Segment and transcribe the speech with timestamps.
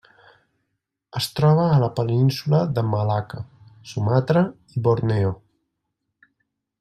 [1.19, 3.43] Es troba a la península de Malacca,
[3.93, 4.43] Sumatra
[4.79, 5.35] i Borneo.